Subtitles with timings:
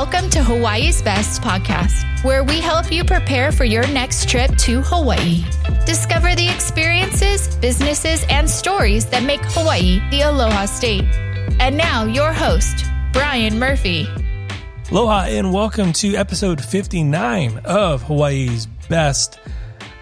[0.00, 4.80] Welcome to Hawaii's Best podcast, where we help you prepare for your next trip to
[4.80, 5.44] Hawaii.
[5.86, 11.02] Discover the experiences, businesses, and stories that make Hawaii the Aloha State.
[11.58, 14.06] And now, your host, Bryan Murphy.
[14.92, 19.40] Aloha, and welcome to episode 59 of Hawaii's Best.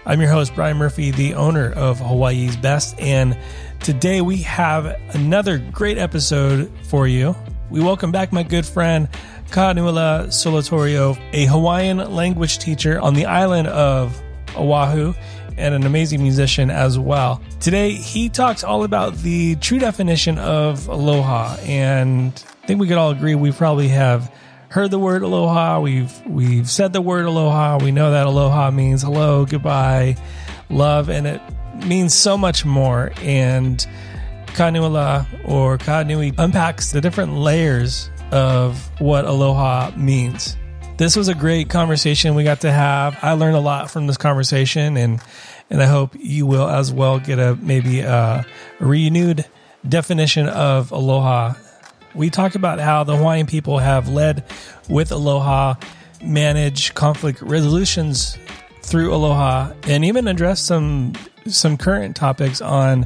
[0.05, 3.35] I'm your host, Bryan Murphy, the owner of Hawaii's Best, and
[3.79, 4.85] today we have
[5.15, 7.35] another great episode for you.
[7.69, 9.09] We welcome back my good friend,
[9.49, 14.21] Kahanuola Solatorio, a Hawaiian language teacher on the island of
[14.55, 15.13] Oahu
[15.57, 17.41] and an amazing musician as well.
[17.59, 22.31] Today, he talks all about the true definition of aloha, and
[22.63, 24.31] I think we could all agree we probably have
[24.69, 25.79] heard the word aloha.
[25.79, 27.79] We've we've said the word aloha.
[27.81, 30.17] We know that aloha means hello, goodbye,
[30.69, 31.41] love, and it
[31.85, 33.11] means so much more.
[33.21, 33.85] And
[34.47, 40.57] Kahanuola or Kanui unpacks the different layers of what aloha means.
[40.97, 43.17] This was a great conversation we got to have.
[43.21, 45.21] I learned a lot from this conversation, and
[45.69, 48.45] and I hope you will as well get a maybe a,
[48.79, 49.45] renewed
[49.87, 51.53] definition of aloha
[52.17, 54.43] we talked about how the Hawaiian people have led
[54.89, 55.75] with Aloha,
[56.21, 58.37] manage conflict resolutions
[58.81, 61.13] through Aloha, and even address some
[61.45, 63.05] some current topics on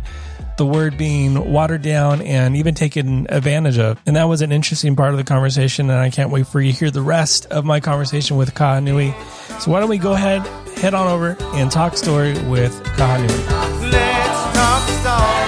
[0.58, 4.00] the word being watered down and even taken advantage of.
[4.06, 6.72] And that was an interesting part of the conversation, and I can't wait for you
[6.72, 9.14] to hear the rest of my conversation with Kahanui.
[9.62, 10.46] So why don't we go ahead,
[10.78, 13.92] head on over, and talk story with Kahanui.
[13.92, 15.42] Let's talk story.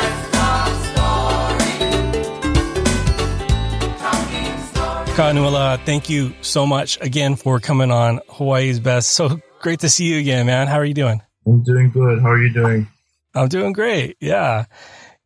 [5.13, 9.11] Kahanuola, thank you so much again for coming on Hawaii's Best.
[9.11, 10.65] So great to see you again, man.
[10.65, 11.21] How are you doing?
[11.45, 12.19] I'm doing good.
[12.19, 12.87] How are you doing?
[13.35, 14.17] I'm doing great.
[14.19, 14.65] Yeah.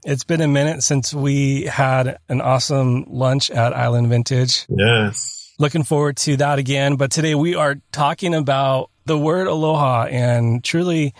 [0.05, 4.65] It's been a minute since we had an awesome lunch at Island Vintage.
[4.69, 5.53] Yes.
[5.59, 6.95] Looking forward to that again.
[6.95, 11.13] But today we are talking about the word aloha and truly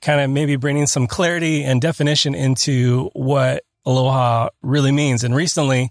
[0.00, 5.24] kind of maybe bringing some clarity and definition into what aloha really means.
[5.24, 5.90] And recently,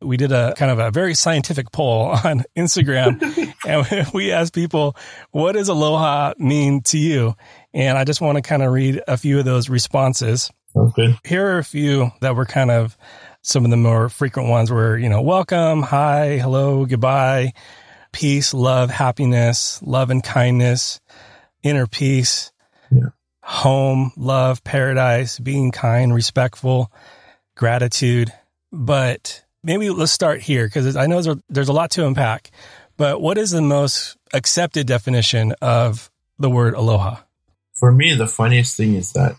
[0.00, 4.96] we did a kind of a very scientific poll on Instagram and we asked people,
[5.30, 7.34] what does aloha mean to you?
[7.74, 10.50] And I just want to kind of read a few of those responses.
[10.74, 11.16] Okay.
[11.24, 12.96] Here are a few that were kind of
[13.42, 17.52] some of the more frequent ones were, you know, welcome, hi, hello, goodbye,
[18.12, 21.00] peace, love, happiness, love and kindness,
[21.62, 22.52] inner peace,
[22.90, 23.08] yeah.
[23.42, 26.92] home, love, paradise, being kind, respectful,
[27.54, 28.32] gratitude.
[28.72, 32.50] But maybe let's start here because I know there's there's a lot to unpack.
[32.96, 37.20] But what is the most accepted definition of the word aloha?
[37.78, 39.36] For me, the funniest thing is that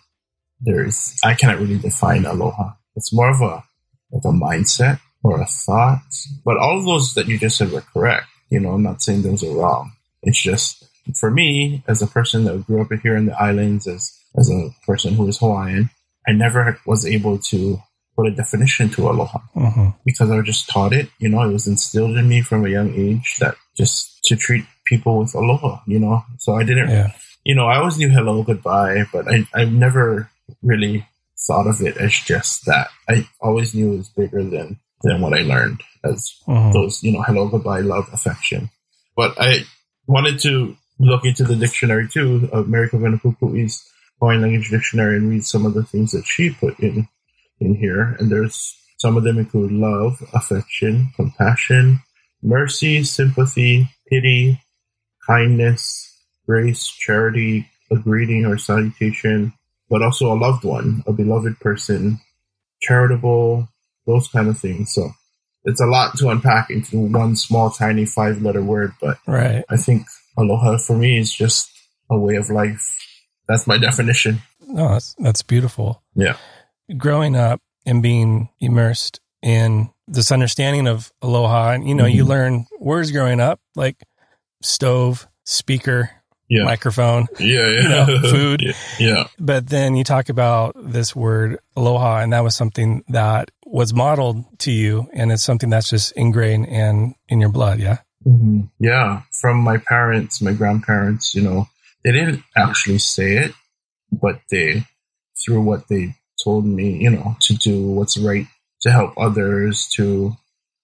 [0.62, 2.74] there's I cannot really define aloha.
[2.96, 3.64] It's more of a
[4.12, 6.02] like a mindset or a thought.
[6.46, 8.28] But all of those that you just said were correct.
[8.50, 9.92] You know, I'm not saying those are wrong.
[10.24, 10.84] It's just
[11.16, 14.70] for me, as a person that grew up here in the islands, as as a
[14.86, 15.90] person who is Hawaiian,
[16.28, 17.82] I never was able to
[18.16, 19.90] put a definition to aloha mm-hmm.
[20.06, 21.10] because I was just taught it.
[21.20, 24.66] You know, it was instilled in me from a young age that just to treat
[24.86, 25.80] people with aloha.
[25.88, 26.90] You know, so I didn't.
[26.90, 27.12] Yeah.
[27.44, 30.30] You know, I always knew hello, goodbye, but I I never
[30.62, 31.08] really
[31.48, 32.90] thought of it as just that.
[33.08, 36.72] I always knew it was bigger than than what I learned as mm-hmm.
[36.72, 37.02] those.
[37.04, 38.70] You know, hello, goodbye, love, affection.
[39.16, 39.66] But I
[40.08, 45.46] wanted to look into the dictionary too of Mary Kawena Hawaiian language dictionary and read
[45.46, 47.08] some of the things that she put in
[47.60, 52.02] in here, and there's some of them include love, affection, compassion,
[52.42, 54.62] mercy, sympathy, pity,
[55.26, 56.09] kindness,
[56.50, 59.54] grace, charity, a greeting or salutation,
[59.90, 62.20] but also a loved one, a beloved person,
[62.82, 63.68] charitable,
[64.08, 64.94] those kind of things.
[64.94, 65.12] So
[65.66, 69.64] it's a lot to unpack into one small, tiny five letter word, but right.
[69.70, 71.70] I think aloha for me is just
[72.10, 72.96] a way of life.
[73.48, 74.40] That's my definition.
[74.68, 76.02] No, that's, that's beautiful.
[76.16, 76.38] Yeah
[76.98, 82.16] growing up and being immersed in this understanding of aloha, and you know, mm-hmm.
[82.16, 84.04] you learn words growing up like
[84.62, 86.10] stove, speaker,
[86.50, 86.64] yeah.
[86.64, 87.82] microphone, yeah, yeah.
[87.82, 89.28] You know, food, yeah, yeah.
[89.40, 94.60] But then you talk about this word aloha, and that was something that was modeled
[94.60, 97.80] to you, and it's something that's just ingrained in in your blood.
[97.80, 98.62] Yeah, mm-hmm.
[98.80, 99.22] yeah.
[99.40, 101.68] From my parents, my grandparents, you know,
[102.04, 103.54] they didn't actually say it,
[104.12, 104.86] but they
[105.44, 108.48] through what they told me, you know, to do what's right,
[108.82, 110.34] to help others, to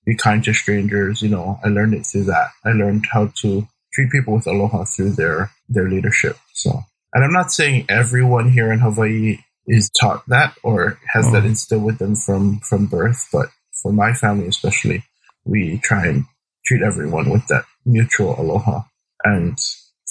[0.06, 1.22] be kind to strangers.
[1.22, 2.50] You know, I learned it through that.
[2.64, 6.38] I learned how to treat people with aloha through their their leadership.
[6.54, 6.84] So,
[7.14, 11.48] and I'm not saying everyone here in Hawaii is taught that or has that mm.
[11.48, 13.48] instilled with them from from birth, but
[13.82, 15.04] for my family especially,
[15.46, 16.26] we try and
[16.66, 18.82] treat everyone with that mutual aloha.
[19.24, 19.58] And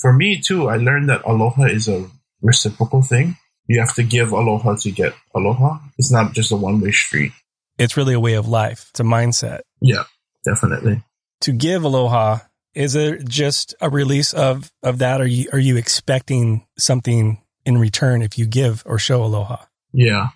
[0.01, 2.07] for me too, I learned that aloha is a
[2.43, 3.37] reciprocal thing.
[3.67, 5.79] You have to give aloha to get aloha.
[5.99, 7.33] It's not just a one way street.
[7.79, 8.87] It's really a way of life.
[8.91, 9.61] It's a mindset.
[9.81, 10.05] Yeah,
[10.45, 11.03] definitely.
[11.43, 12.39] To give aloha,
[12.75, 15.21] is it just a release of, of that?
[15.21, 19.65] Are you, are you expecting something in return if you give or show aloha?
[19.93, 20.29] Yeah.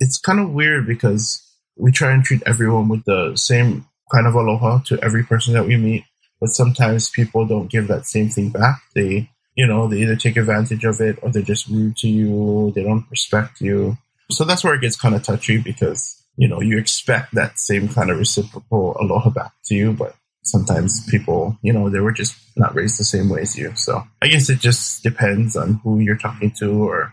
[0.00, 1.42] It's kind of weird because
[1.76, 5.66] we try and treat everyone with the same kind of aloha to every person that
[5.66, 6.04] we meet,
[6.40, 8.80] but sometimes people don't give that same thing back.
[8.94, 12.72] They, you know, they either take advantage of it or they're just rude to you.
[12.74, 13.96] They don't respect you.
[14.30, 17.88] So that's where it gets kind of touchy because, you know, you expect that same
[17.88, 20.14] kind of reciprocal aloha back to you, but
[20.46, 23.72] sometimes people, you know, they were just not raised the same way as you.
[23.76, 27.12] So I guess it just depends on who you're talking to or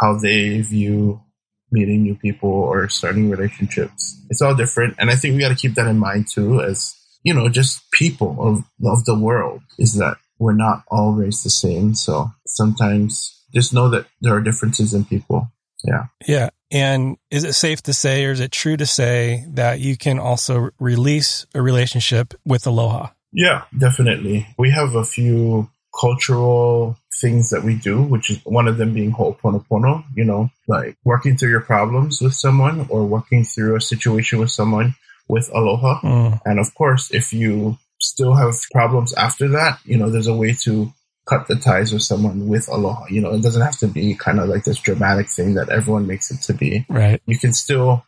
[0.00, 1.20] how they view
[1.72, 4.20] meeting new people or starting relationships.
[4.30, 4.94] It's all different.
[4.98, 6.94] And I think we got to keep that in mind too, as,
[7.24, 11.50] you know, just people of, of the world is that we're not all raised the
[11.50, 11.94] same.
[11.94, 15.48] So sometimes just know that there are differences in people.
[15.84, 16.06] Yeah.
[16.26, 16.50] Yeah.
[16.70, 20.18] And is it safe to say, or is it true to say that you can
[20.18, 23.10] also release a relationship with aloha?
[23.32, 24.46] Yeah, definitely.
[24.58, 29.12] We have a few cultural things that we do, which is one of them being
[29.12, 34.40] ho'oponopono, you know, like working through your problems with someone or working through a situation
[34.40, 34.94] with someone
[35.28, 36.00] with aloha.
[36.00, 36.40] Mm.
[36.44, 40.54] And of course, if you still have problems after that, you know, there's a way
[40.62, 40.92] to
[41.26, 43.06] cut the ties with someone with aloha.
[43.08, 46.06] You know, it doesn't have to be kind of like this dramatic thing that everyone
[46.06, 46.84] makes it to be.
[46.88, 47.20] Right.
[47.26, 48.04] You can still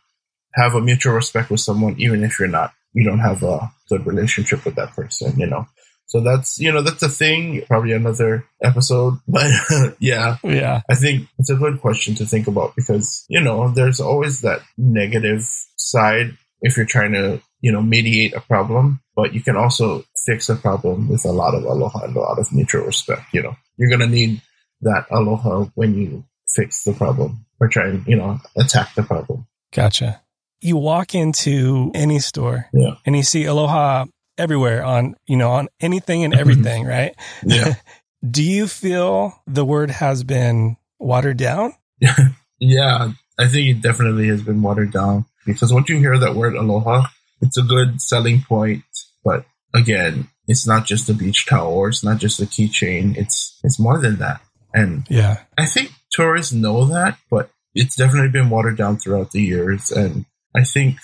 [0.55, 4.05] have a mutual respect with someone, even if you're not, you don't have a good
[4.05, 5.67] relationship with that person, you know.
[6.07, 9.19] So that's, you know, that's a thing, probably another episode.
[9.27, 9.51] But
[9.99, 10.37] yeah.
[10.43, 10.81] Yeah.
[10.89, 14.61] I think it's a good question to think about because, you know, there's always that
[14.77, 15.43] negative
[15.75, 20.49] side if you're trying to, you know, mediate a problem, but you can also fix
[20.49, 23.23] a problem with a lot of aloha and a lot of mutual respect.
[23.33, 24.41] You know, you're going to need
[24.81, 29.47] that aloha when you fix the problem or try and, you know, attack the problem.
[29.73, 30.21] Gotcha.
[30.61, 32.95] You walk into any store yeah.
[33.05, 34.05] and you see aloha
[34.37, 37.15] everywhere on, you know, on anything and everything, right?
[37.43, 37.75] Yeah.
[38.29, 41.73] Do you feel the word has been watered down?
[42.59, 46.55] yeah, I think it definitely has been watered down because once you hear that word
[46.55, 47.07] aloha,
[47.41, 48.83] it's a good selling point.
[49.23, 49.45] But
[49.77, 53.15] again, it's not just a beach towel or it's not just a keychain.
[53.17, 54.41] It's it's more than that.
[54.73, 59.41] And yeah, I think tourists know that, but it's definitely been watered down throughout the
[59.41, 59.91] years.
[59.91, 60.25] And
[60.55, 60.97] I think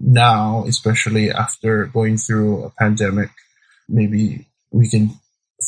[0.00, 3.30] now, especially after going through a pandemic,
[3.88, 5.10] maybe we can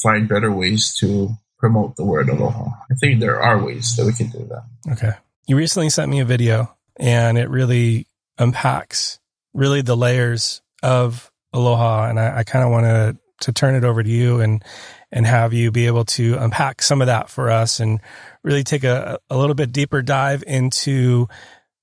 [0.02, 2.70] find better ways to promote the word aloha.
[2.90, 4.92] I think there are ways that we can do that.
[4.92, 5.12] Okay.
[5.46, 8.06] You recently sent me a video and it really
[8.38, 9.18] unpacks
[9.52, 12.08] really the layers of aloha.
[12.08, 13.16] And I, I kind of want to,
[13.46, 14.62] to turn it over to you and,
[15.10, 18.00] and have you be able to unpack some of that for us and
[18.42, 21.28] really take a, a little bit deeper dive into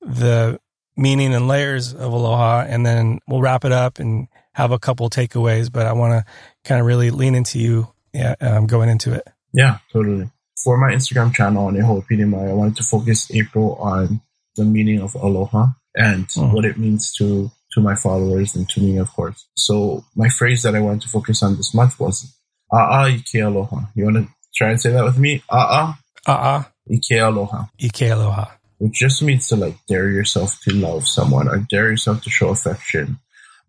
[0.01, 0.59] the
[0.97, 2.65] meaning and layers of aloha.
[2.67, 6.31] And then we'll wrap it up and have a couple takeaways, but I want to
[6.65, 9.27] kind of really lean into you yeah, um, going into it.
[9.53, 10.29] Yeah, totally.
[10.63, 14.21] For my Instagram channel on Eho'opili I wanted to focus April on
[14.55, 16.53] the meaning of aloha and mm.
[16.53, 19.47] what it means to to my followers and to me, of course.
[19.55, 22.33] So my phrase that I wanted to focus on this month was
[22.71, 25.43] "A'a ike aloha." You want to try and say that with me?
[25.49, 25.97] "A'a,
[26.27, 28.45] a'a ike aloha." Ike aloha,
[28.77, 32.49] which just means to like dare yourself to love someone or dare yourself to show
[32.49, 33.19] affection.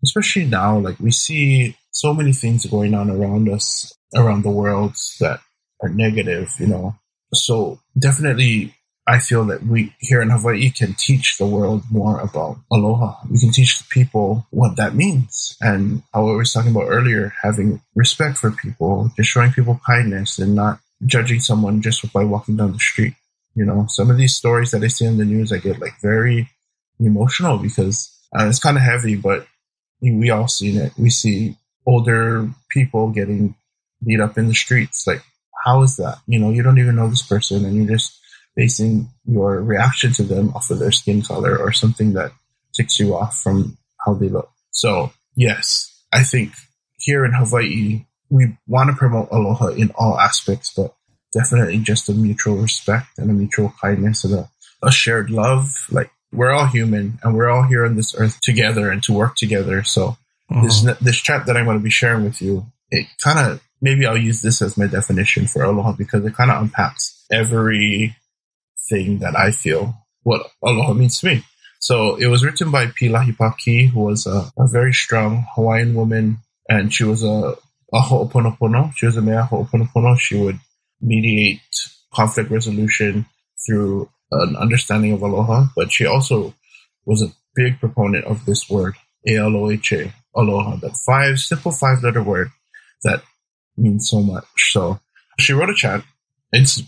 [0.03, 4.95] Especially now, like we see so many things going on around us, around the world
[5.19, 5.39] that
[5.81, 6.95] are negative, you know.
[7.33, 12.57] So definitely I feel that we here in Hawaii can teach the world more about
[12.71, 13.15] aloha.
[13.29, 15.57] We can teach the people what that means.
[15.59, 20.39] And how I was talking about earlier, having respect for people, just showing people kindness
[20.39, 23.13] and not judging someone just by walking down the street.
[23.55, 25.99] You know, some of these stories that I see in the news, I get like
[26.01, 26.49] very
[26.99, 29.45] emotional because uh, it's kind of heavy, but
[30.01, 30.93] we all seen it.
[30.97, 33.55] We see older people getting
[34.03, 35.05] beat up in the streets.
[35.05, 35.23] Like,
[35.65, 36.19] how is that?
[36.25, 38.19] You know, you don't even know this person and you're just
[38.55, 42.31] basing your reaction to them off of their skin color or something that
[42.73, 44.49] ticks you off from how they look.
[44.71, 46.53] So, yes, I think
[46.97, 50.95] here in Hawaii, we want to promote aloha in all aspects, but
[51.31, 54.49] definitely just a mutual respect and a mutual kindness and a,
[54.81, 55.87] a shared love.
[55.91, 59.35] Like, we're all human and we're all here on this earth together and to work
[59.35, 59.83] together.
[59.83, 60.17] So,
[60.51, 60.63] mm-hmm.
[60.63, 64.05] this, this chat that I'm going to be sharing with you, it kind of maybe
[64.05, 68.15] I'll use this as my definition for aloha because it kind of unpacks every
[68.89, 71.43] thing that I feel what aloha means to me.
[71.79, 76.37] So it was written by Pilahi Paki, who was a, a very strong Hawaiian woman
[76.69, 77.55] and she was a,
[77.93, 78.93] a ho'oponopono.
[78.95, 80.17] She was a mea ho'oponopono.
[80.17, 80.59] She would
[81.01, 81.59] mediate
[82.13, 83.25] conflict resolution
[83.65, 86.53] through an understanding of aloha, but she also
[87.05, 88.95] was a big proponent of this word,
[89.27, 92.49] A-L-O-H-A, aloha, that five, simple five letter word
[93.03, 93.21] that
[93.77, 94.45] means so much.
[94.71, 94.99] So
[95.39, 96.03] she wrote a chant.
[96.51, 96.81] It's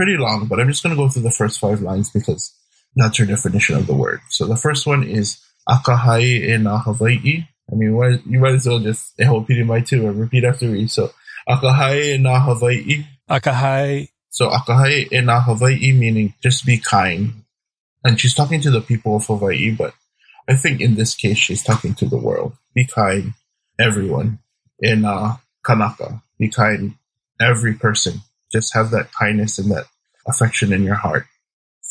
[0.00, 2.54] pretty long, but I'm just going to go through the first five lines because
[2.96, 4.20] that's your definition of the word.
[4.30, 5.38] So the first one is
[5.68, 7.44] akahai e na Hawaii.
[7.70, 10.86] I mean, what, you might as well just ehopiri mai too and repeat after me.
[10.86, 11.10] So
[11.46, 13.04] akahai e na Hawaii.
[13.28, 14.08] Akahai.
[14.30, 17.44] So akahai e na Hawaii meaning just be kind.
[18.02, 19.92] And she's talking to the people of Hawaii, but
[20.48, 22.54] I think in this case she's talking to the world.
[22.74, 23.34] Be kind,
[23.78, 24.38] everyone.
[24.78, 26.94] In uh, Kanaka, be kind,
[27.38, 28.22] every person.
[28.52, 29.84] Just have that kindness and that
[30.26, 31.24] affection in your heart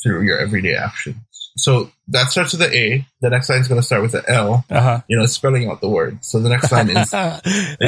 [0.03, 1.17] through your everyday actions.
[1.57, 3.05] So that starts with the A.
[3.21, 4.63] The next line is going to start with the L.
[4.69, 5.01] Uh-huh.
[5.07, 6.23] You know, spelling out the word.
[6.23, 7.13] So the next line is.
[7.13, 7.39] I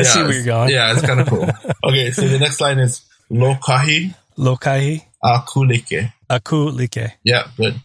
[0.04, 0.72] see where you're going.
[0.72, 1.48] Yeah, it's kind of cool.
[1.84, 3.02] Okay, so the next line is
[3.32, 6.12] Lokahi Lokai Akulike.
[6.30, 7.12] Akulike.
[7.24, 7.76] Yeah, good.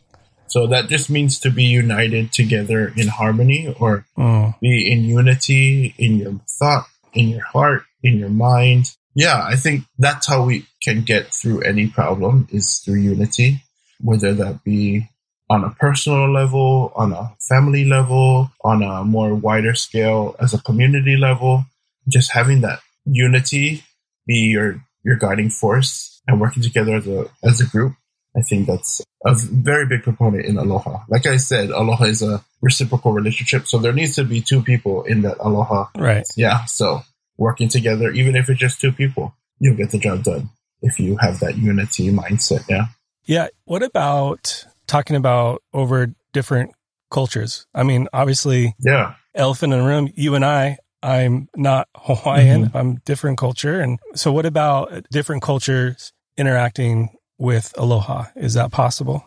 [0.49, 4.59] So that just means to be united together in harmony or Mm.
[4.61, 8.91] be in unity in your thought, in your heart, in your mind.
[9.17, 13.63] Yeah, I think that's how we can get through any problem is through unity,
[13.99, 15.09] whether that be
[15.49, 20.61] on a personal level, on a family level, on a more wider scale as a
[20.63, 21.65] community level.
[22.07, 23.83] Just having that unity
[24.27, 27.95] be your, your guiding force and working together as a, as a group.
[28.37, 31.05] I think that's a very big proponent in aloha.
[31.09, 33.67] Like I said, aloha is a reciprocal relationship.
[33.67, 36.27] So there needs to be two people in that aloha Right.
[36.37, 37.01] yeah, so
[37.39, 40.51] working together, even if it's just two people, you'll get the job done
[40.83, 42.65] if you have that unity mindset.
[42.69, 42.87] Yeah.
[43.25, 43.49] Yeah.
[43.65, 46.73] What about talking about over different
[47.11, 47.67] cultures?
[47.75, 49.15] I mean, obviously, Yeah.
[49.35, 52.67] elephant in the room, you and I, I'm not Hawaiian.
[52.67, 52.77] Mm-hmm.
[52.77, 53.81] I'm different culture.
[53.81, 58.27] And so what about different cultures interacting with aloha?
[58.37, 59.25] Is that possible?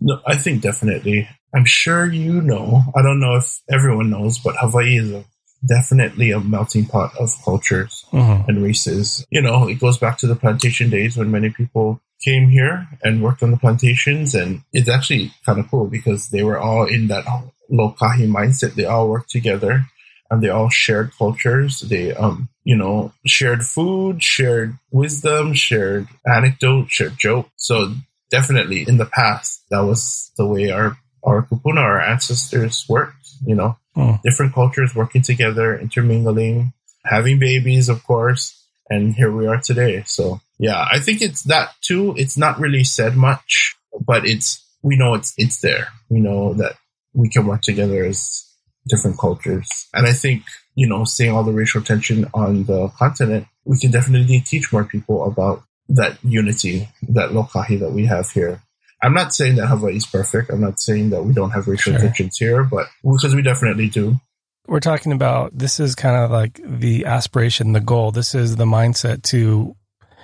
[0.00, 1.28] No, I think definitely.
[1.54, 2.82] I'm sure you know.
[2.94, 5.24] I don't know if everyone knows, but Hawaii is a,
[5.66, 8.48] definitely a melting pot of cultures Mm-hmm.
[8.48, 9.26] and races.
[9.30, 13.22] You know, it goes back to the plantation days when many people came here and
[13.22, 14.34] worked on the plantations.
[14.34, 17.24] And it's actually kind of cool because they were all in that
[17.70, 18.74] lokahi mindset.
[18.74, 19.84] They all worked together
[20.30, 21.80] and they all shared cultures.
[21.80, 27.48] They, um, you know, shared food, shared wisdom, shared anecdote, shared joke.
[27.56, 27.94] So
[28.30, 33.54] definitely in the past, that was the way our, our kupuna, our ancestors worked, you
[33.54, 34.12] know, Hmm.
[34.22, 36.72] different cultures working together, intermingling,
[37.04, 38.54] having babies, of course.
[38.88, 40.04] And here we are today.
[40.06, 42.14] So yeah, I think it's that too.
[42.16, 43.76] It's not really said much,
[44.06, 45.88] but it's, we know it's, it's there.
[46.08, 46.76] We know that
[47.12, 48.44] we can work together as
[48.86, 49.68] different cultures.
[49.92, 50.44] And I think,
[50.76, 54.84] you know, seeing all the racial tension on the continent, we can definitely teach more
[54.84, 58.62] people about that unity, that lokahi that we have here.
[59.02, 60.50] I'm not saying that Hawaii is perfect.
[60.50, 62.00] I'm not saying that we don't have racial Sure.
[62.00, 64.20] tensions here, but because we definitely do.
[64.66, 68.10] We're talking about this is kind of like the aspiration, the goal.
[68.10, 69.74] This is the mindset to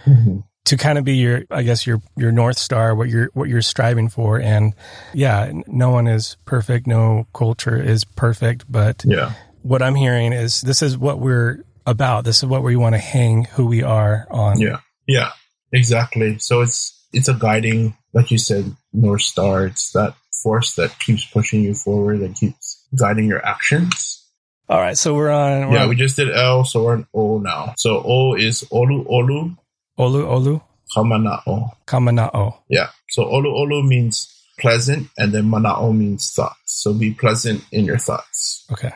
[0.06, 0.38] mm-hmm.
[0.66, 3.62] to kind of be your i guess your your north star what you're what you're
[3.62, 4.74] striving for and
[5.14, 9.32] yeah no one is perfect no culture is perfect but Yeah.
[9.62, 12.98] what i'm hearing is this is what we're about this is what we want to
[12.98, 14.78] hang who we are on Yeah.
[15.06, 15.32] Yeah.
[15.72, 16.38] Exactly.
[16.38, 19.66] So it's it's a guiding, like you said, North Star.
[19.66, 24.20] It's that force that keeps pushing you forward and keeps guiding your actions.
[24.68, 27.06] all right so we're on we're yeah, on we just did L, so we're on
[27.14, 27.74] O now.
[27.76, 29.56] So O is Olu Olu
[29.98, 30.60] olu olu
[30.94, 31.70] Kamana'o.
[31.86, 32.90] kamanao Yeah.
[33.08, 34.30] So Olu Olu means
[34.60, 36.82] pleasant and then Mana'o means thoughts.
[36.82, 38.66] So be pleasant in your thoughts.
[38.70, 38.92] okay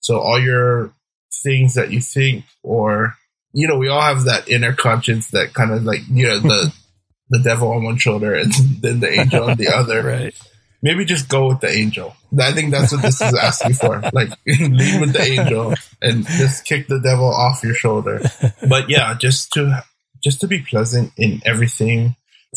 [0.00, 0.92] So all your
[1.42, 3.16] things that you think or
[3.54, 6.74] you know, we all have that inner conscience that kind of like, you know, the
[7.30, 10.02] the devil on one shoulder and then the angel on the other.
[10.02, 10.34] right
[10.82, 12.14] Maybe just go with the angel.
[12.38, 14.02] I think that's what this is asking for.
[14.12, 18.20] Like lead with the angel and just kick the devil off your shoulder.
[18.68, 19.82] But yeah, just to
[20.22, 22.16] just to be pleasant in everything.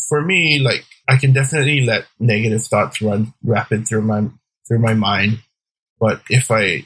[0.10, 4.28] For me, like I can definitely let negative thoughts run rapid through my
[4.68, 5.40] through my mind.
[5.98, 6.84] But if I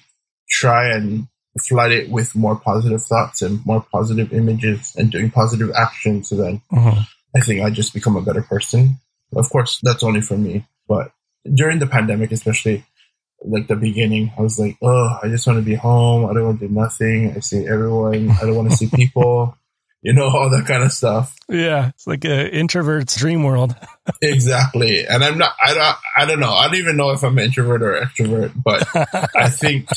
[0.47, 1.27] try and
[1.67, 6.61] flood it with more positive thoughts and more positive images and doing positive actions, then
[6.71, 7.07] Mhm.
[7.35, 8.97] I think I just become a better person.
[9.35, 10.65] Of course, that's only for me.
[10.87, 11.11] But
[11.51, 12.83] during the pandemic, especially
[13.43, 16.29] like the beginning, I was like, oh, I just want to be home.
[16.29, 17.33] I don't want to do nothing.
[17.35, 18.29] I see everyone.
[18.31, 19.57] I don't want to see people.
[20.03, 21.35] You know, all that kind of stuff.
[21.47, 23.75] yeah it's like an introvert's dream world
[24.23, 25.05] Exactly.
[25.05, 26.51] And I'm not, I don't, I don't know.
[26.51, 28.87] I don't even know if I'm an introvert or extrovert, but
[29.35, 29.87] I think,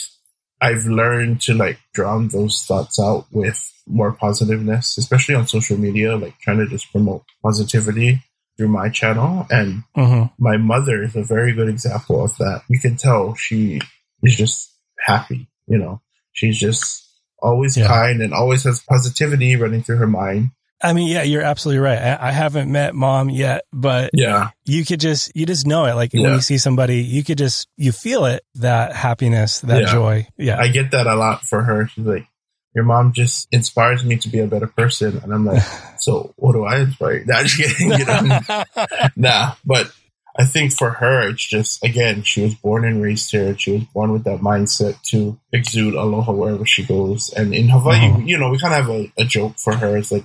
[0.64, 6.16] I've learned to like drown those thoughts out with more positiveness, especially on social media,
[6.16, 8.22] like trying to just promote positivity
[8.56, 9.46] through my channel.
[9.50, 10.30] And Mhm.
[10.38, 12.62] my mother is a very good example of that.
[12.68, 13.80] You can tell she
[14.22, 14.70] is just
[15.10, 16.00] happy, you know,
[16.32, 17.02] she's just
[17.42, 17.88] always Yeah.
[17.88, 20.50] kind and always has positivity running through her mind.
[20.84, 21.98] I mean, yeah, you're absolutely right.
[21.98, 24.50] I, I haven't met mom yet, but Yeah.
[24.66, 25.94] you could just, you just know it.
[25.94, 29.92] Like when you see somebody, you could just, you feel it, that happiness, that Yeah.
[29.92, 30.26] joy.
[30.36, 30.60] Yeah.
[30.60, 31.88] I get that a lot for her.
[31.88, 32.26] She's like,
[32.74, 35.18] your mom just inspires me to be a better person.
[35.22, 35.62] And I'm like,
[35.98, 37.24] so what do I inspire?
[37.24, 37.98] Nah, just kidding.
[37.98, 38.40] You know?
[39.16, 39.90] nah, but
[40.36, 43.56] I think for her, it's just, again, she was born and raised here.
[43.56, 47.32] She was born with that mindset to exude aloha wherever she goes.
[47.32, 48.26] And in Hawaii, Mhm.
[48.26, 49.96] you know, we kind of have a, a joke for her.
[49.96, 50.24] It's like,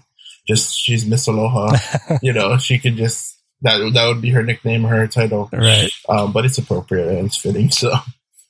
[0.50, 1.78] just, she's Miss Aloha.
[2.22, 5.48] you know, she could just, that, that would be her nickname, her title.
[5.54, 5.92] right.
[6.10, 7.70] Um, but it's appropriate and it's fitting.
[7.70, 7.94] So,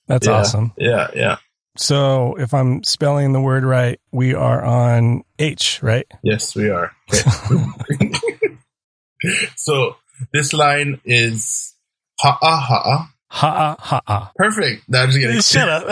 [0.07, 0.73] That's yeah, awesome.
[0.77, 1.37] Yeah, yeah.
[1.77, 6.05] So if I'm spelling the word right, we are on H, right?
[6.23, 6.91] Yes, we are.
[7.11, 8.11] Okay.
[9.55, 9.95] so
[10.33, 11.75] this line is
[12.19, 13.09] ha'a ha'a.
[13.31, 14.31] Ha'a ha'a.
[14.35, 14.89] Perfect.
[14.89, 15.41] No, I'm just kidding.
[15.41, 15.87] Shut up.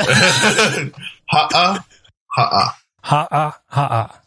[1.29, 1.85] ha'a
[2.35, 2.75] ha'a.
[3.03, 4.21] Ha'a ha'a.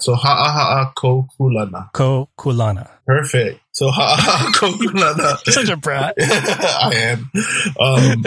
[0.00, 1.92] So ha'a ko kulana.
[1.92, 2.88] Ko kulana.
[3.06, 3.60] Perfect.
[3.72, 5.38] So ha'a ko kulana.
[5.50, 6.14] Such a brat.
[6.20, 7.30] I am.
[7.78, 8.22] Um,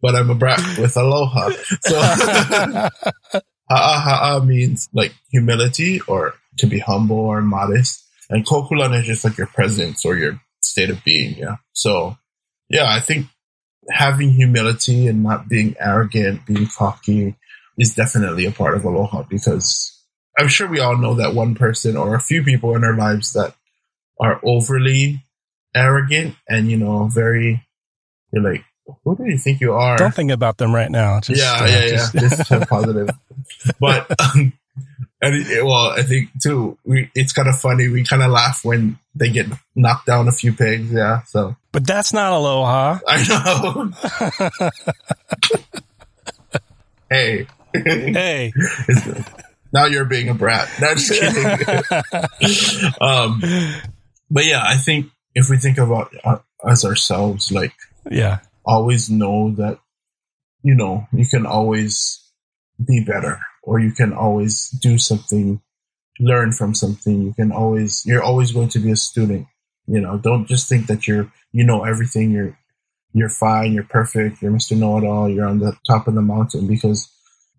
[0.00, 1.50] but I'm a brat with aloha.
[1.82, 8.04] So ha'a ha'a means like humility or to be humble or modest.
[8.30, 11.36] And kokulan is just like your presence or your state of being.
[11.36, 11.56] Yeah.
[11.72, 12.16] So
[12.68, 13.26] yeah, I think
[13.90, 17.36] having humility and not being arrogant, being cocky
[17.78, 20.01] is definitely a part of aloha because
[20.38, 23.32] I'm sure we all know that one person or a few people in our lives
[23.34, 23.54] that
[24.20, 25.24] are overly
[25.74, 27.66] arrogant and, you know, very,
[28.32, 28.64] you're like,
[29.04, 29.96] who do you think you are?
[29.96, 31.20] Don't think about them right now.
[31.20, 32.20] Just, yeah, uh, yeah, just- yeah.
[32.20, 33.10] This is so positive.
[33.78, 34.52] but um,
[35.20, 37.88] and it, well, I think too, we it's kind of funny.
[37.88, 40.90] We kind of laugh when they get knocked down a few pegs.
[40.92, 42.98] Yeah, so but that's not aloha.
[43.06, 43.90] I
[44.60, 44.70] know.
[47.10, 48.52] hey, hey.
[49.72, 50.68] now you're being a brat.
[50.80, 52.92] No, just kidding.
[53.00, 53.42] um,
[54.30, 57.74] but yeah, I think if we think about uh, as ourselves, like
[58.10, 58.40] yeah.
[58.64, 59.78] always know that
[60.62, 62.18] you know you can always
[62.84, 65.60] be better or you can always do something
[66.20, 67.22] learn from something.
[67.22, 69.46] You can always you're always going to be a student
[69.86, 70.18] you know.
[70.18, 72.30] Don't just think that you're you know everything.
[72.30, 72.58] You're
[73.12, 73.72] you're fine.
[73.72, 74.42] You're perfect.
[74.42, 75.28] You're mr know-it-all.
[75.28, 77.10] You're on the top of the mountain because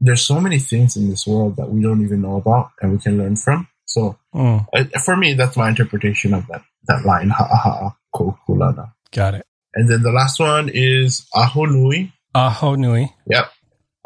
[0.05, 2.97] there's so many things in this world that we don't even know about and we
[3.05, 7.29] can learn from so Mm, uh, for me that's my interpretation of that that line
[7.29, 7.73] ha ha
[8.15, 8.85] ko kulana
[9.19, 9.45] got it.
[9.75, 13.13] and then the last one is aho nui Aho nui.
[13.29, 13.45] Yep.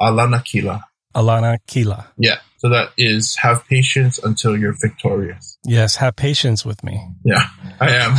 [0.02, 0.84] Alana Kila.
[1.16, 2.08] Alana Kila.
[2.18, 2.40] Yeah.
[2.58, 5.58] So that is have patience until you're victorious.
[5.64, 5.96] Yes.
[5.96, 7.00] Have patience with me.
[7.24, 7.48] Yeah,
[7.80, 8.14] I am.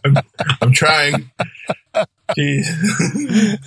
[0.04, 0.16] I'm,
[0.62, 1.30] I'm trying.
[2.38, 2.64] Jeez.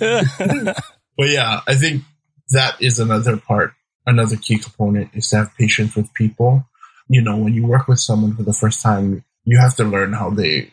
[1.16, 2.02] but yeah, I think
[2.50, 3.74] that is another part,
[4.06, 6.64] another key component is to have patience with people.
[7.08, 10.12] You know, when you work with someone for the first time, you have to learn
[10.12, 10.72] how they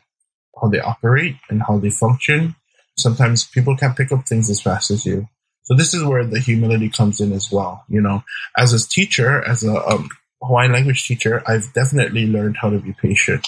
[0.61, 2.55] how they operate and how they function.
[2.97, 5.27] Sometimes people can't pick up things as fast as you.
[5.63, 7.83] So this is where the humility comes in as well.
[7.89, 8.23] You know,
[8.57, 10.09] as a teacher, as a um,
[10.41, 13.47] Hawaiian language teacher, I've definitely learned how to be patient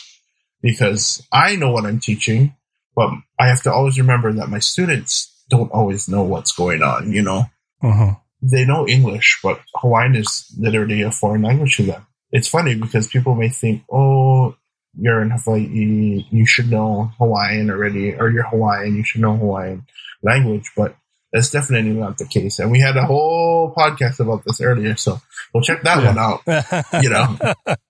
[0.61, 2.55] because I know what I'm teaching,
[2.95, 7.13] but I have to always remember that my students don't always know what's going on.
[7.13, 7.45] You know,
[7.81, 8.09] hmm
[8.39, 12.05] they know English, but Hawaiian is literally a foreign language to them.
[12.31, 14.55] It's funny because people may think, oh,
[14.95, 19.87] you're in Hawaii, you should know Hawaiian already, or you're Hawaiian, you should know Hawaiian
[20.21, 20.95] language, but
[21.33, 22.59] that's definitely not the case.
[22.59, 25.19] And we had a whole podcast about this earlier, so
[25.51, 26.05] we'll check that Yeah.
[26.13, 27.37] one out, you know.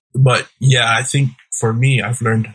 [0.14, 2.54] but yeah, I think for me, I've learned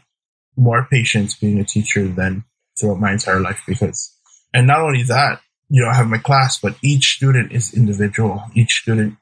[0.58, 2.44] more patience being a teacher than
[2.80, 4.12] throughout my entire life because,
[4.52, 8.44] and not only that, you know, I have my class, but each student is individual.
[8.54, 9.18] Each student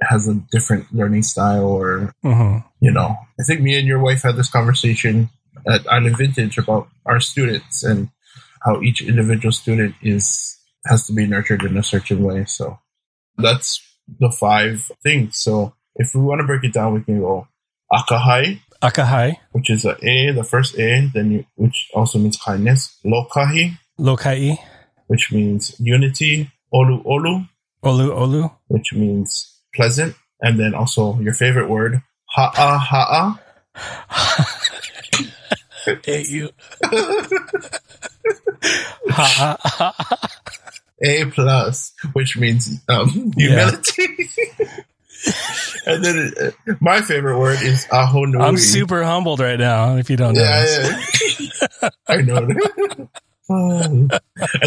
[0.00, 4.22] has a different learning style or, hmm you know, I think me and your wife
[4.22, 5.30] had this conversation
[5.68, 8.08] at Island Vintage about our students and
[8.62, 12.44] how each individual student is, has to be nurtured in a certain way.
[12.46, 12.80] So
[13.38, 13.80] that's
[14.18, 15.38] the five things.
[15.38, 17.46] So if we want to break it down, we can go
[17.92, 19.36] akahai, Akahai.
[19.52, 22.98] which is a A, the first A, then you, which also means kindness.
[23.04, 24.58] Lokahi, Lokai.
[25.12, 26.50] Which means unity.
[26.72, 27.46] Olu olu,
[27.84, 28.50] Olu Olu.
[28.68, 30.16] which means pleasant.
[30.40, 32.00] And then also your favorite word,
[32.34, 33.38] ha'a ha'a.
[36.06, 36.48] Hate you.
[39.10, 40.28] ha, ha, ha.
[41.04, 44.30] A plus, which means um, humility.
[45.86, 48.40] and then uh, my favorite word is ahonui.
[48.42, 49.96] I'm super humbled right now.
[49.96, 50.96] If you don't know, yeah,
[51.82, 51.90] yeah.
[52.08, 52.48] I know.
[53.48, 54.10] and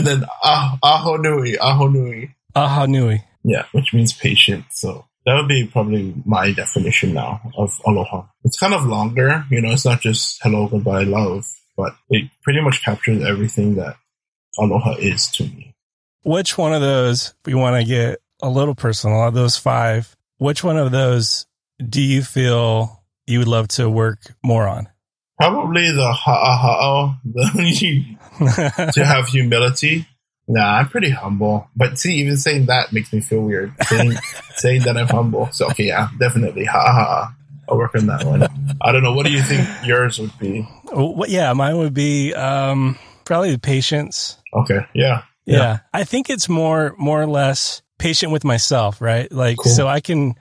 [0.06, 2.34] then ah, ahonui, ahonui.
[2.56, 3.24] Ahonui.
[3.44, 4.66] Yeah, which means patient.
[4.72, 8.26] So that would be probably my definition now of aloha.
[8.44, 12.62] It's kind of longer, you know, it's not just hello, goodbye, love, but it pretty
[12.62, 13.98] much captures everything that
[14.60, 15.76] aloha is to me.
[16.24, 20.64] Which one of those, we want to get a little personal, of those five, which
[20.64, 21.46] one of those
[21.88, 24.88] do you feel you would love to work more on?
[25.38, 30.06] Probably the ha'aha'o, the to have humility
[30.48, 31.68] Nah, I'm pretty humble.
[31.76, 33.74] But see, even saying that makes me feel weird.
[33.88, 34.14] Saying,
[34.56, 35.50] saying that I'm humble.
[35.52, 36.66] So, okay, yeah, definitely.
[36.66, 37.36] Ha ha ha.
[37.68, 38.44] I'll work on that one.
[38.80, 39.14] I don't know.
[39.14, 40.68] What do you think yours would be?
[40.94, 44.38] Well, yeah, mine would be um, probably the patience.
[44.54, 44.86] Okay.
[44.94, 45.58] Yeah, yeah.
[45.58, 45.80] Yeah.
[45.92, 49.32] I think it's more, more or less patient with myself, right?
[49.32, 49.72] Like, cool.
[49.72, 50.36] so I can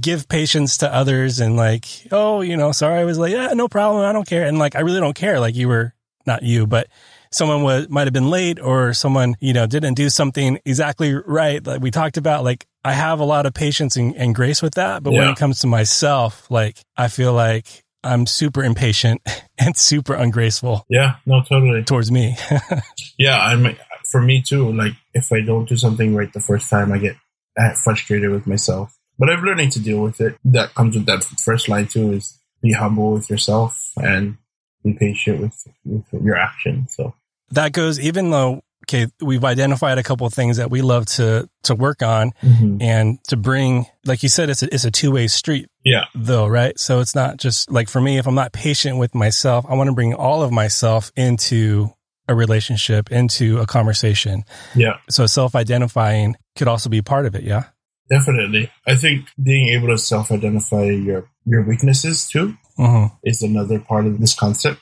[0.00, 3.68] give patience to others and like, oh, you know, sorry, I was like, yeah, no
[3.68, 4.04] problem.
[4.04, 4.46] I don't care.
[4.46, 5.40] And like, I really don't care.
[5.40, 5.94] Like you were
[6.26, 6.88] not you, but
[7.30, 11.64] someone was, might have been late or someone, you know, didn't do something exactly right.
[11.64, 14.74] Like we talked about, like I have a lot of patience and, and grace with
[14.74, 15.02] that.
[15.02, 15.20] But yeah.
[15.20, 19.22] when it comes to myself, like I feel like I'm super impatient
[19.58, 20.84] and super ungraceful.
[20.88, 21.82] Yeah, no, totally.
[21.84, 22.36] Towards me.
[23.18, 23.76] yeah, I'm
[24.10, 24.72] for me too.
[24.72, 27.16] Like if I don't do something right the first time, I get
[27.82, 28.95] frustrated with myself.
[29.18, 30.36] But I'm learning to deal with it.
[30.44, 34.36] That comes with that first line too is be humble with yourself and
[34.82, 36.94] be patient with, with your actions.
[36.94, 37.14] So
[37.50, 41.48] that goes even though okay we've identified a couple of things that we love to
[41.62, 42.80] to work on mm-hmm.
[42.80, 46.78] and to bring like you said it's a, it's a two-way street yeah though right
[46.78, 49.88] so it's not just like for me if i'm not patient with myself i want
[49.88, 51.88] to bring all of myself into
[52.28, 57.64] a relationship into a conversation yeah so self-identifying could also be part of it yeah
[58.08, 63.14] definitely i think being able to self-identify your your weaknesses too mm-hmm.
[63.24, 64.80] is another part of this concept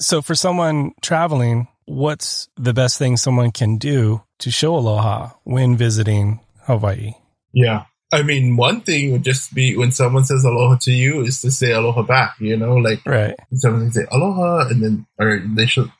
[0.00, 5.76] so for someone traveling what's the best thing someone can do to show aloha when
[5.76, 7.14] visiting Hawaii?
[7.52, 7.84] Yeah.
[8.12, 11.50] I mean, one thing would just be when someone says aloha to you is to
[11.50, 13.34] say aloha back, you know, like right.
[13.54, 15.90] someone can say aloha and then, or they should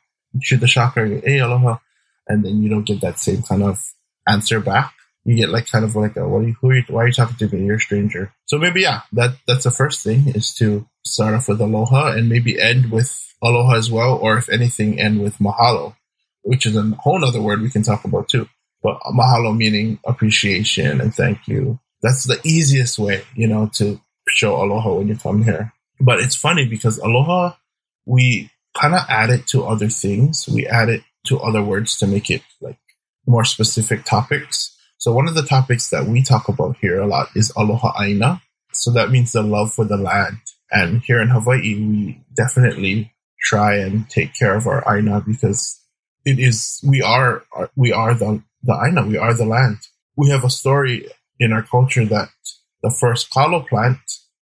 [0.40, 1.79] shoot the shaka, hey, aloha.
[2.29, 3.83] And then you don't get that same kind of
[4.27, 4.92] answer back.
[5.29, 7.07] You get like kind of like a, what are you, who are you, why are
[7.07, 7.67] you talking to me?
[7.67, 8.33] You're a stranger.
[8.47, 12.31] So maybe, yeah, that, that's the first thing is to start off with aloha and
[12.31, 13.12] maybe end with
[13.43, 15.95] aloha as well, or if anything, end with mahalo,
[16.45, 18.49] which is a whole other word we can talk about too.
[18.83, 21.79] But mahalo meaning appreciation and thank you.
[22.01, 25.75] That's the easiest way, you know, to show aloha when you come here.
[26.01, 27.53] But it's funny because aloha,
[28.07, 30.49] we kind of add it to other things.
[30.49, 32.79] We add it to other words to make it like
[33.27, 34.75] more specific topics.
[34.99, 38.43] So one of the topics that we talk about here a lot is aloha aina.
[38.73, 40.39] So that means the love for the land.
[40.71, 45.81] And here in Hawaii, we definitely try and take care of our aina because
[46.25, 47.45] it is we are
[47.77, 49.79] we are the the aina we are the land.
[50.17, 51.09] We have a story
[51.39, 52.29] in our culture that
[52.83, 53.99] the first kalo plant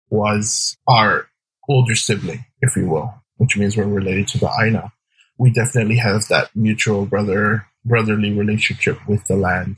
[0.09, 1.27] was our
[1.69, 4.93] older sibling, if you will, which means we're related to the aina.
[5.37, 9.77] We definitely have that mutual brother brotherly relationship with the land.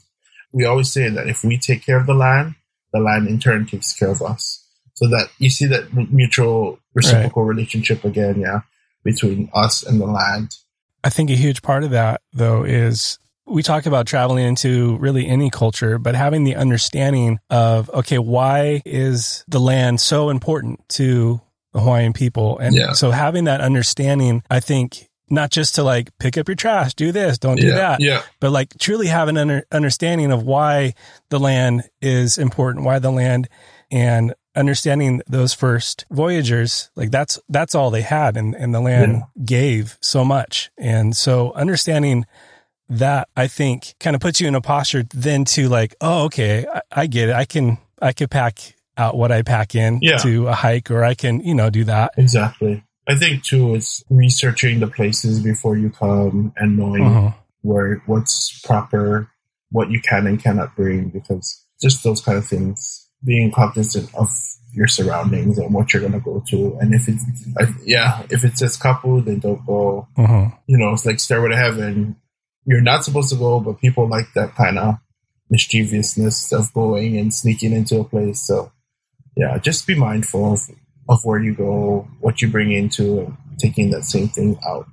[0.56, 2.56] We always say that if we take care of the land,
[2.92, 4.64] the land in turn takes care of us.
[4.94, 7.50] So that you see that mutual reciprocal right.
[7.50, 8.60] relationship again, yeah
[9.06, 10.54] between us and the land.
[11.02, 15.26] I think a huge part of that, though, is we talk about traveling into really
[15.26, 21.40] any culture, but having the understanding of, okay, why is the land so important to
[21.72, 22.58] the Hawaiian people?
[22.58, 22.92] And yeah.
[22.92, 27.12] so having that understanding, I think, not just to like pick up your trash, do
[27.12, 28.22] this, don't do yeah, that, yeah.
[28.40, 30.94] but like truly have an under, understanding of why
[31.30, 33.48] the land is important, why the land
[33.90, 39.16] and understanding those first voyagers, like that's, that's all they had and, and the land
[39.16, 39.44] yeah.
[39.44, 40.70] gave so much.
[40.78, 42.24] And so understanding
[42.88, 46.66] that I think kind of puts you in a posture then to like, oh, okay,
[46.72, 47.34] I, I get it.
[47.34, 50.18] I can, I could pack out what I pack in yeah.
[50.18, 52.12] to a hike or I can, you know, do that.
[52.16, 52.82] Exactly.
[53.08, 57.32] I think too, it's researching the places before you come and knowing uh-huh.
[57.62, 59.30] where, what's proper,
[59.70, 64.28] what you can and cannot bring because just those kind of things being cognizant of
[64.72, 66.76] your surroundings and what you're going to go to.
[66.80, 67.24] And if it's,
[67.84, 70.06] yeah, if it says kapu, then don't go.
[70.16, 70.50] Uh-huh.
[70.66, 72.16] You know, it's like Stairway to Heaven.
[72.66, 74.96] You're not supposed to go, but people like that kind of
[75.48, 78.40] mischievousness of going and sneaking into a place.
[78.40, 78.72] So,
[79.36, 80.60] yeah, just be mindful of,
[81.08, 84.86] of where you go, what you bring into, and taking that same thing out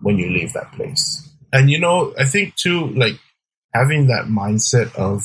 [0.00, 1.28] when you leave that place.
[1.52, 3.18] And, you know, I think too, like,
[3.74, 5.24] having that mindset of,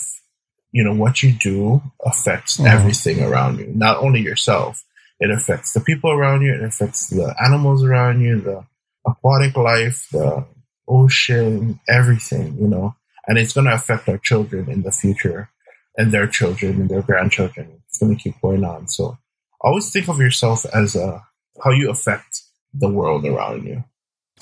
[0.71, 2.67] you know, what you do affects Mhm.
[2.67, 4.83] everything around you, not only yourself.
[5.19, 6.53] It affects the people around you.
[6.53, 8.65] It affects the animals around you, the
[9.07, 10.45] aquatic life, the
[10.87, 12.95] ocean, everything, you know,
[13.27, 15.49] and it's going to affect our children in the future
[15.97, 17.81] and their children and their grandchildren.
[17.87, 18.87] It's going to keep going on.
[18.89, 19.17] So
[19.61, 21.21] always think of yourself as a,
[21.63, 22.41] how you affect
[22.73, 23.83] the world around you.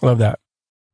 [0.02, 0.40] Love that.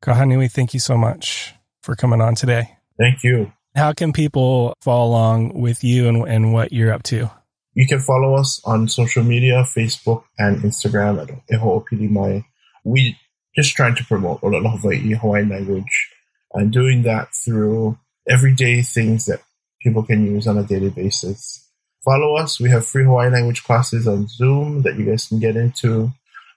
[0.03, 2.77] Kahanui, thank you so much for coming on today.
[2.97, 3.51] Thank you.
[3.75, 7.29] How can people follow along with you and, and what you're up to?
[7.73, 12.43] You can follow us on social media, Facebook and Instagram at Eho'opilimai.
[12.83, 13.17] We
[13.55, 16.09] just trying to promote Olelo Hawaii, Hawaiian language,
[16.53, 19.41] and doing that through everyday things that
[19.81, 21.68] people can use on a daily basis.
[22.03, 22.59] Follow us.
[22.59, 26.11] We have free Hawaiian language classes on Zoom that you guys can get into.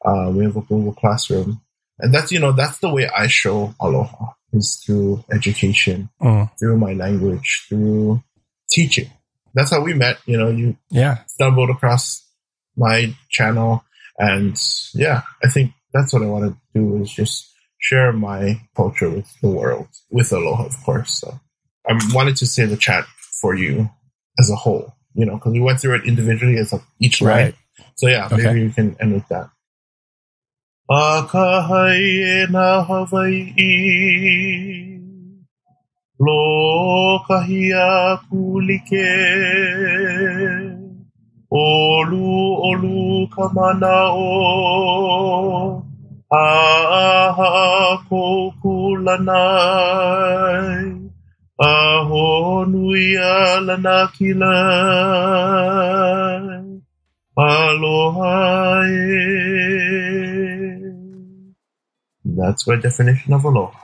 [0.04, 1.60] Uh, we have a Google Classroom.
[1.98, 6.76] And that's, you know, that's the way I show aloha is through education, Mm, through
[6.76, 8.22] my language, through
[8.70, 9.10] teaching.
[9.54, 10.18] That's how we met.
[10.26, 11.24] You know, you yeah.
[11.26, 12.26] stumbled across
[12.76, 13.84] my channel
[14.18, 14.56] and
[14.94, 19.28] yeah i think that's what i want to do is just share my culture with
[19.40, 21.40] the world with aloha of course so
[21.88, 23.04] i wanted to say the chat
[23.40, 23.90] for you
[24.38, 27.36] as a whole you know because we went through it individually as a, each line.
[27.36, 27.54] Right.
[27.96, 28.44] so yeah Okay.
[28.44, 29.48] maybe you can end with that.
[30.90, 32.46] Akahai
[32.86, 33.72] Hawaii
[36.22, 39.10] Lo kahia kulike.
[41.50, 42.30] Olu
[42.70, 44.22] olu kamanao.
[46.30, 49.32] Aha kokulanai
[51.60, 54.42] Aho nuia lanakilai
[57.36, 58.82] Aloha.
[62.24, 63.78] That's my definition of aloha.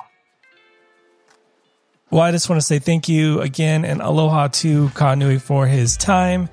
[2.10, 5.96] Well, I just want to say thank you again and aloha to Kanui for his
[5.96, 6.48] time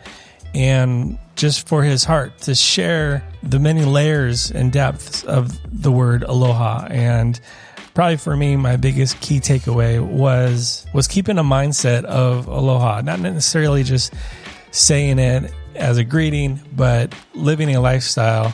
[0.53, 6.23] and just for his heart to share the many layers and depths of the word
[6.23, 6.87] aloha.
[6.89, 7.39] And
[7.95, 13.19] probably for me, my biggest key takeaway was was keeping a mindset of aloha, not
[13.19, 14.13] necessarily just
[14.69, 18.53] saying it as a greeting, but living a lifestyle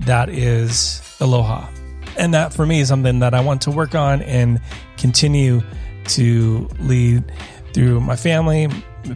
[0.00, 1.68] that is aloha.
[2.16, 4.60] And that for me is something that I want to work on and
[4.96, 5.62] continue
[6.06, 7.30] to lead
[7.74, 8.68] through my family,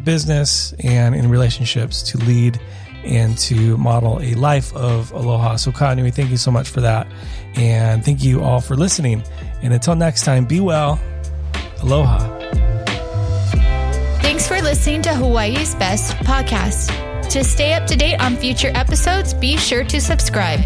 [0.04, 2.60] business, and in relationships to lead
[3.04, 5.56] and to model a life of aloha.
[5.56, 7.06] So, Kanui, thank you so much for that.
[7.56, 9.22] And thank you all for listening.
[9.62, 11.00] And until next time, be well.
[11.82, 12.28] Aloha.
[14.20, 16.90] Thanks for listening to Hawaii's Best podcast.
[17.30, 20.60] To stay up to date on future episodes, be sure to subscribe.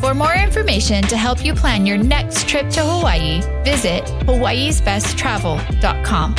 [0.00, 6.34] For more information to help you plan your next trip to Hawaii, visit hawaiisbesttravel.com.